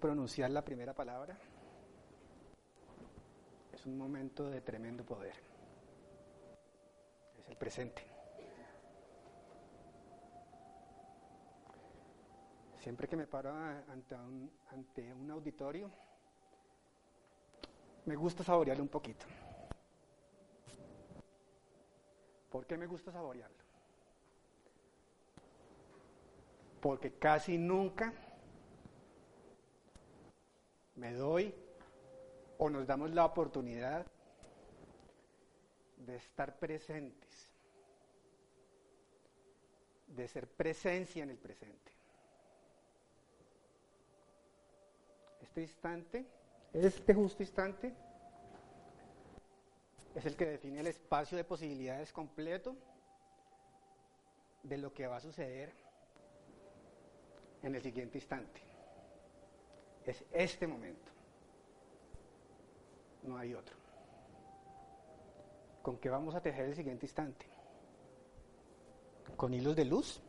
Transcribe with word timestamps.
Pronunciar 0.00 0.50
la 0.50 0.64
primera 0.64 0.94
palabra, 0.94 1.36
es 3.72 3.86
un 3.86 3.96
momento 3.96 4.50
de 4.50 4.60
tremendo 4.62 5.04
poder. 5.04 5.34
Es 7.38 7.48
el 7.48 7.56
presente. 7.56 8.02
Siempre 12.78 13.06
que 13.06 13.16
me 13.16 13.26
paro 13.26 13.54
ante 13.54 14.14
un, 14.14 14.50
ante 14.70 15.12
un 15.12 15.30
auditorio, 15.30 15.90
me 18.06 18.16
gusta 18.16 18.42
saborearlo 18.42 18.82
un 18.82 18.88
poquito. 18.88 19.26
¿Por 22.50 22.66
qué 22.66 22.78
me 22.78 22.86
gusta 22.86 23.12
saborearlo? 23.12 23.58
Porque 26.80 27.12
casi 27.12 27.58
nunca 27.58 28.14
me 31.00 31.12
doy 31.14 31.54
o 32.58 32.68
nos 32.68 32.86
damos 32.86 33.10
la 33.12 33.24
oportunidad 33.24 34.06
de 35.96 36.16
estar 36.16 36.58
presentes, 36.58 37.50
de 40.08 40.28
ser 40.28 40.46
presencia 40.46 41.22
en 41.22 41.30
el 41.30 41.38
presente. 41.38 41.90
Este 45.40 45.62
instante, 45.62 46.26
este 46.74 47.14
justo 47.14 47.42
instante, 47.42 47.94
es 50.14 50.26
el 50.26 50.36
que 50.36 50.44
define 50.44 50.80
el 50.80 50.86
espacio 50.86 51.38
de 51.38 51.44
posibilidades 51.44 52.12
completo 52.12 52.76
de 54.62 54.76
lo 54.76 54.92
que 54.92 55.06
va 55.06 55.16
a 55.16 55.20
suceder 55.20 55.72
en 57.62 57.74
el 57.74 57.80
siguiente 57.80 58.18
instante. 58.18 58.69
Es 60.10 60.24
este 60.32 60.66
momento. 60.66 61.08
No 63.22 63.36
hay 63.36 63.54
otro. 63.54 63.76
¿Con 65.82 65.98
qué 65.98 66.10
vamos 66.10 66.34
a 66.34 66.40
tejer 66.40 66.64
el 66.64 66.74
siguiente 66.74 67.06
instante? 67.06 67.46
¿Con 69.36 69.54
hilos 69.54 69.76
de 69.76 69.84
luz? 69.84 70.20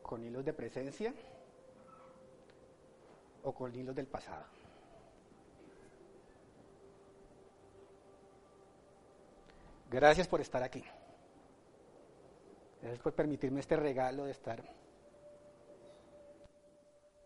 ¿Con 0.00 0.22
hilos 0.22 0.44
de 0.44 0.52
presencia? 0.52 1.12
¿O 3.42 3.52
con 3.52 3.74
hilos 3.74 3.96
del 3.96 4.06
pasado? 4.06 4.44
Gracias 9.90 10.28
por 10.28 10.40
estar 10.40 10.62
aquí. 10.62 10.84
Gracias 12.80 13.02
por 13.02 13.12
permitirme 13.12 13.58
este 13.58 13.74
regalo 13.74 14.26
de 14.26 14.30
estar 14.30 14.62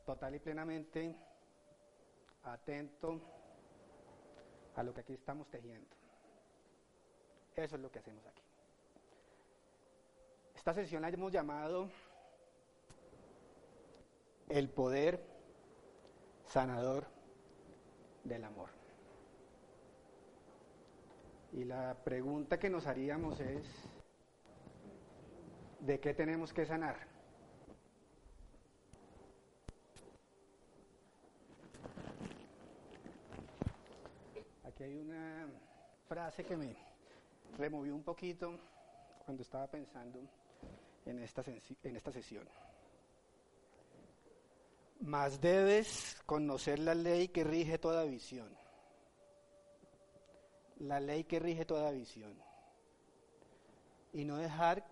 total 0.05 0.35
y 0.35 0.39
plenamente 0.39 1.17
atento 2.45 3.21
a 4.77 4.83
lo 4.83 4.93
que 4.93 5.01
aquí 5.01 5.15
estamos 5.15 5.49
tejiendo. 5.49 5.97
Eso 7.57 7.77
es 7.77 7.83
lo 7.83 7.91
que 7.91 8.01
hacemos 8.01 8.27
aquí. 8.27 8.43
Esta 10.55 10.75
sesión 10.75 11.03
la 11.03 11.09
hemos 11.09 11.33
llamado 11.33 11.89
el 14.49 14.69
poder 14.69 15.25
sanador 16.47 17.07
del 18.25 18.45
amor. 18.45 18.71
Y 21.53 21.65
la 21.65 21.97
pregunta 22.03 22.59
que 22.59 22.69
nos 22.69 22.87
haríamos 22.87 23.39
es, 23.41 23.65
¿de 25.81 26.01
qué 26.01 26.13
tenemos 26.13 26.53
que 26.53 26.67
sanar? 26.67 27.14
Hay 34.85 34.97
una 34.97 35.49
frase 36.07 36.45
que 36.45 36.59
me 36.59 36.77
removió 37.57 37.95
un 37.95 38.03
poquito 38.03 38.55
cuando 39.25 39.43
estaba 39.43 39.67
pensando 39.67 40.21
en 41.07 41.21
esta, 41.21 41.43
en 41.83 41.97
esta 41.97 42.13
sesión. 42.13 42.47
Más 45.01 45.41
debes 45.41 46.21
conocer 46.27 46.81
la 46.81 46.95
ley 46.95 47.29
que 47.29 47.45
rige 47.45 47.79
toda 47.79 48.05
visión. 48.05 48.55
La 50.81 51.01
ley 51.01 51.25
que 51.25 51.39
rige 51.39 51.65
toda 51.65 51.91
visión. 51.91 52.37
Y 54.13 54.27
no 54.27 54.37
dejar 54.37 54.85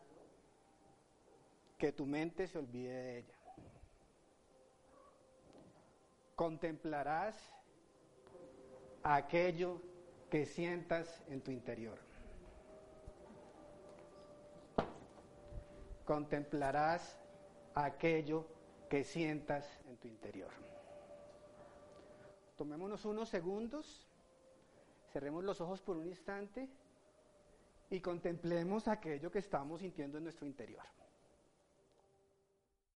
que 1.77 1.93
tu 1.93 2.07
mente 2.07 2.47
se 2.47 2.57
olvide 2.57 2.95
de 2.95 3.19
ella. 3.19 3.39
Contemplarás 6.35 7.37
aquello 9.03 9.81
que 10.31 10.47
sientas 10.47 11.23
en 11.29 11.41
tu 11.41 11.51
interior. 11.51 11.99
Contemplarás 16.05 17.19
aquello 17.75 18.47
que 18.89 19.05
sientas 19.05 19.67
en 19.87 19.97
tu 19.97 20.09
interior. 20.09 20.51
Tomémonos 22.57 23.05
unos 23.05 23.29
segundos, 23.29 24.07
cerremos 25.13 25.45
los 25.45 25.61
ojos 25.61 25.81
por 25.81 25.97
un 25.97 26.07
instante 26.07 26.69
y 27.91 28.01
contemplemos 28.01 28.89
aquello 28.89 29.31
que 29.31 29.39
estamos 29.39 29.81
sintiendo 29.81 30.19
en 30.19 30.25
nuestro 30.25 30.47
interior. 30.47 30.85